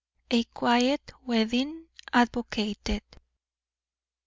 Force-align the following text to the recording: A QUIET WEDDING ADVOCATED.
A 0.31 0.43
QUIET 0.45 1.11
WEDDING 1.27 1.85
ADVOCATED. 2.11 3.03